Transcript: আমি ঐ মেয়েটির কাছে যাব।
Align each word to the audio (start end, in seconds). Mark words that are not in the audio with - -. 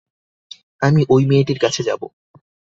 আমি 0.81 1.01
ঐ 1.09 1.17
মেয়েটির 1.27 1.59
কাছে 1.59 1.81
যাব। 1.83 2.01